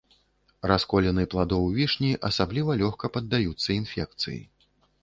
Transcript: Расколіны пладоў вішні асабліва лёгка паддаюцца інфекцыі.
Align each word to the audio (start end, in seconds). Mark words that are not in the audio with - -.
Расколіны 0.71 1.25
пладоў 1.33 1.69
вішні 1.77 2.11
асабліва 2.31 2.79
лёгка 2.81 3.05
паддаюцца 3.15 3.69
інфекцыі. 3.81 4.43